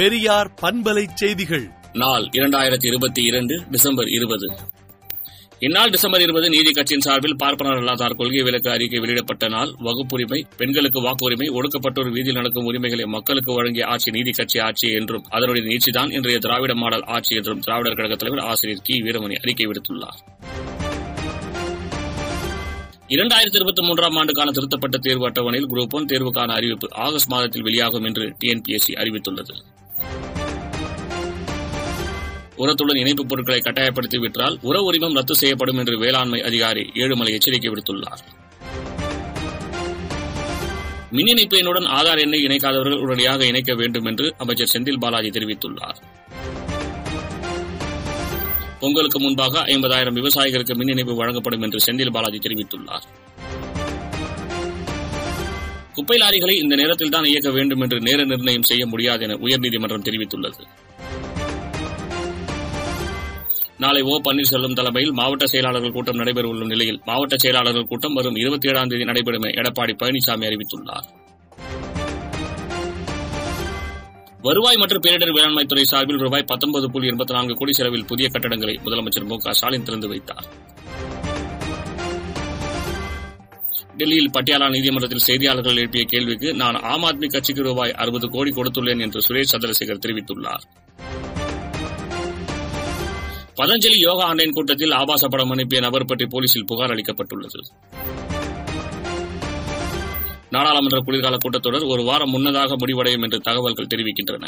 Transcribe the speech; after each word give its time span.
பெரியார் 0.00 0.54
பண்பலை 0.62 1.06
செய்திகள். 1.14 1.70
நாள் 1.92 2.22
இரண்டாயிரத்தி 2.22 2.86
இருபத்தி 2.86 3.22
இரண்டு 3.22 3.62
டிசம்பர் 3.70 4.08
இருபது. 4.08 4.56
இந்நாள் 5.58 5.90
டிசம்பர் 5.90 6.20
இருபது 6.20 6.50
நீதி 6.50 6.70
கட்சியின் 6.70 7.00
சார்பில் 7.00 7.36
பார்ப்பனர் 7.36 7.76
அல்லாதார் 7.76 8.14
கொள்கை 8.14 8.42
விலக்கு 8.42 8.70
அறிக்கை 8.70 8.98
வெளியிடப்பட்ட 8.98 9.48
நாள் 9.48 9.74
வகுப்புரிமை 9.80 10.44
பெண்களுக்கு 10.56 11.00
வாக்குரிமை 11.00 11.50
ஒடுக்கப்பட்டோர் 11.50 12.08
வீதியில் 12.08 12.34
நடக்கும் 12.34 12.64
உரிமைகளை 12.64 13.04
மக்களுக்கு 13.04 13.54
வழங்கிய 13.54 13.86
ஆட்சி 13.86 14.10
நீதி 14.10 14.30
கட்சி 14.30 14.58
ஆட்சி 14.58 14.92
என்றும் 14.92 15.24
அதனுடைய 15.30 15.68
நீட்சிதான் 15.68 16.12
இன்றைய 16.12 16.38
திராவிட 16.38 16.74
மாடல் 16.74 17.02
ஆட்சி 17.02 17.36
என்றும் 17.36 17.60
திராவிடர் 17.60 17.94
கழக 17.94 18.16
தலைவர் 18.16 18.44
ஆசிரியர் 18.44 18.82
கி. 18.82 19.02
வீரமணி 19.02 19.34
அறிக்கை 19.34 19.66
விடுத்துள்ளார். 19.66 20.20
இரண்டாயிரத்தி 23.08 23.54
இருபத்தி 23.54 23.82
மூன்றாம் 23.82 24.16
ஆண்டுக்கான 24.16 24.50
திருத்தப்பட்ட 24.50 24.98
தேர்வு 24.98 25.24
அட்டவணையில் 25.24 25.70
குரூப் 25.70 25.90
ஒன் 25.90 26.04
தேர்வுக்கான 26.04 26.46
அறிவிப்பு 26.46 26.88
ஆகஸ்ட் 26.90 27.30
மாதத்தில் 27.30 27.62
வெளியாகும் 27.62 28.04
என்று 28.04 28.36
டிஎன்பிஎஸ்சி 28.44 28.94
அறிவித்துள்ளது. 28.94 29.56
உரத்துடன் 32.62 33.00
இணைப்பு 33.02 33.24
பொருட்களை 33.26 33.60
கட்டாயப்படுத்தி 33.60 34.18
விட்டால் 34.18 34.56
உர 34.68 34.76
உரிமம் 34.88 35.16
ரத்து 35.18 35.34
செய்யப்படும் 35.34 35.78
என்று 35.82 35.94
வேளாண்மை 35.98 36.40
அதிகாரி 36.48 36.84
ஏழுமலை 36.94 37.32
எச்சரிக்கை 37.36 37.70
விடுத்துள்ளார். 37.70 38.22
மின் 41.16 41.30
இணைப்பு 41.32 41.56
எண்ணுடன் 41.60 41.86
ஆதார் 41.98 42.20
எண்ணை 42.24 42.40
இணைக்காதவர்கள் 42.46 43.00
உடனடியாக 43.04 43.46
இணைக்க 43.46 43.74
வேண்டும் 43.74 44.04
என்று 44.04 44.26
அமைச்சர் 44.38 44.72
செந்தில் 44.72 44.98
பாலாஜி 44.98 45.30
தெரிவித்துள்ளார். 45.30 46.00
பொங்கலுக்கு 48.82 49.18
முன்பாக 49.20 49.62
ஐம்பதாயிரம் 49.74 50.18
விவசாயிகளுக்கு 50.20 50.74
மின் 50.74 50.88
இணைப்பு 50.88 51.14
வழங்கப்படும் 51.14 51.62
என்று 51.62 51.80
செந்தில் 51.86 52.14
பாலாஜி 52.16 52.38
தெரிவித்துள்ளார். 52.38 53.06
குப்பை 55.96 56.16
லாரிகளை 56.20 56.54
இந்த 56.62 56.74
நேரத்தில் 56.76 57.14
தான் 57.14 57.24
இயக்க 57.24 57.50
வேண்டும் 57.50 57.80
என்று 57.80 58.00
நேர 58.00 58.20
நிர்ணயம் 58.24 58.68
செய்ய 58.70 58.86
முடியாது 58.86 59.24
என 59.24 59.38
உயர்நீதிமன்றம் 59.46 60.06
தெரிவித்துள்ளது. 60.08 60.62
நாளை 63.82 64.00
ஓ 64.02 64.14
பன்னீர்செல்வம் 64.26 64.74
தலைமையில் 64.78 65.12
மாவட்ட 65.18 65.44
செயலாளர்கள் 65.46 65.92
கூட்டம் 65.92 66.18
நடைபெறவுள்ள 66.20 66.64
நிலையில் 66.72 66.98
மாவட்ட 67.04 67.34
செயலாளர்கள் 67.36 67.86
கூட்டம் 67.90 68.16
வரும் 68.18 68.36
இருபத்தி 68.42 68.68
ஏழாம் 68.70 68.90
தேதி 68.92 69.04
நடைபெறும் 69.04 69.42
என 69.42 69.52
எடப்பாடி 69.60 69.92
பழனிசாமி 70.00 70.46
அறிவித்துள்ளார். 70.48 71.06
வருவாய் 74.46 74.80
மற்றும் 74.82 75.04
பேரிடர் 75.06 75.32
வேளாண்மை 75.36 75.64
துறை 75.64 75.84
சார்பில் 75.84 76.20
ரூபாய் 76.24 76.44
பத்தொன்பது 76.50 76.86
புள்ளி 76.90 77.08
எண்பத்தி 77.12 77.34
நான்கு 77.36 77.56
கோடி 77.60 77.72
செலவில் 77.72 78.06
புதிய 78.10 78.28
கட்டடங்களை 78.34 78.74
முதலமைச்சர் 78.84 79.26
மு 79.30 79.38
க 79.44 79.52
ஸ்டாலின் 79.52 79.86
திறந்து 79.88 80.08
வைத்தார். 80.08 80.46
டெல்லியில் 84.00 84.30
பட்டியாலா 84.36 84.68
நீதிமன்றத்தில் 84.76 85.26
செய்தியாளர்கள் 85.28 85.80
எழுப்பிய 85.82 86.04
கேள்விக்கு 86.12 86.54
நான் 86.54 86.78
ஆம் 86.92 87.04
ஆத்மி 87.08 87.28
கட்சிக்கு 87.32 87.62
ரூபாய் 87.62 87.96
அறுபது 88.02 88.28
கோடி 88.36 88.50
கொடுத்துள்ளேன் 88.50 89.04
என்று 89.06 89.22
சுரேஷ் 89.28 89.52
சந்திரசேகர் 89.54 90.04
தெரிவித்துள்ளார். 90.06 90.64
பதஞ்சலி 93.60 93.98
யோகா 93.98 94.24
ஆன்லைன் 94.24 94.52
கூட்டத்தில் 94.52 94.92
ஆபாச 94.92 95.28
படம் 95.28 95.50
அனுப்பிய 95.50 95.80
நபர் 95.80 96.04
பற்றி 96.04 96.26
போலீசில் 96.26 96.64
புகார் 96.64 96.90
அளிக்கப்பட்டுள்ளது. 96.90 97.60
நாடாளுமன்ற 100.50 101.00
குளிர்கால 101.00 101.36
கூட்டத்தொடர் 101.36 101.86
ஒரு 101.86 102.02
வாரம் 102.02 102.30
முன்னதாக 102.30 102.76
முடிவடையும் 102.76 103.22
என்று 103.22 103.40
தகவல்கள் 103.40 103.90
தெரிவிக்கின்றன. 103.94 104.46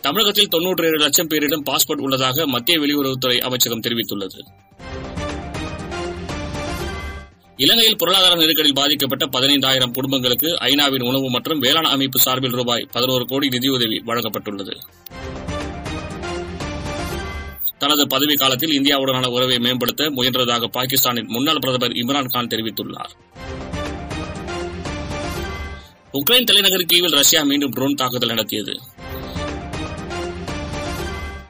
தமிழகத்தில் 0.00 0.52
தொன்னூற்றி 0.54 0.84
ஏழு 0.84 0.98
லட்சம் 0.98 1.28
பேரிடம் 1.28 1.66
பாஸ்போர்ட் 1.70 2.04
உள்ளதாக 2.06 2.46
மத்திய 2.46 2.78
வெளியுறவுத்துறை 2.78 3.38
அமைச்சகம் 3.38 3.80
தெரிவித்துள்ளது. 3.80 4.40
இலங்கையில் 7.56 7.96
பொருளாதார 7.96 8.34
நெருக்கடியில் 8.34 8.78
பாதிக்கப்பட்ட 8.80 9.24
பதினைந்தாயிரம் 9.38 9.92
குடும்பங்களுக்கு 9.92 10.48
ஐநாவின் 10.48 11.04
உணவு 11.04 11.30
மற்றும் 11.30 11.58
வேளாண் 11.58 11.92
அமைப்பு 11.96 12.18
சார்பில் 12.18 12.58
ரூபாய் 12.60 12.88
பதினோரு 12.92 13.24
கோடி 13.26 13.48
நிதியுதவி 13.48 14.02
வழங்கப்பட்டுள்ளது. 14.06 14.74
தனது 17.82 18.02
பதவி 18.06 18.34
காலத்தில் 18.34 18.74
இந்தியாவுடனான 18.80 19.26
உறவை 19.26 19.58
மேம்படுத்த 19.58 20.04
முயன்றதாக 20.16 20.68
பாகிஸ்தானின் 20.76 21.30
முன்னாள் 21.34 21.60
பிரதமர் 21.60 21.96
இம்ரான்கான் 22.02 22.50
தெரிவித்துள்ளார். 22.52 23.12
உக்ரைன் 26.12 26.48
தலைநகர் 26.48 26.84
கீவில் 26.84 27.16
ரஷ்யா 27.20 27.42
மீண்டும் 27.42 27.70
ட்ரோன் 27.70 27.94
தாக்குதல் 27.94 28.28
நடத்தியது. 28.28 28.74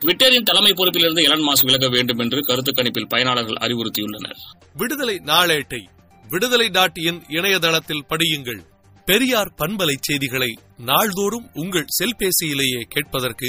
ட்விட்டரின் 0.00 0.48
தலைமை 0.48 0.72
பொறுப்பிலிருந்து 0.72 1.22
எலன் 1.22 1.46
மாஸ் 1.48 1.64
விலக 1.64 1.88
வேண்டும் 1.88 2.18
என்று 2.18 2.40
கருத்து 2.40 2.72
கணிப்பில் 2.72 3.10
பயனாளர்கள் 3.14 3.60
அறிவுறுத்தியுள்ளனர். 3.66 4.40
விடுதலை 4.76 5.16
நாளேட்டை 5.24 5.82
விடுதலை 6.28 6.68
டாட் 6.68 7.00
இன் 7.08 7.22
இணையதளத்தில் 7.28 8.06
படியுங்கள். 8.08 8.62
பெரியார் 9.04 9.52
பண்பலை 9.58 9.94
செய்திகளை 10.00 10.50
நாள்தோறும் 10.84 11.46
உங்கள் 11.52 11.92
செல்பேசியிலேயே 11.98 12.80
கேட்பதற்கு 12.88 13.48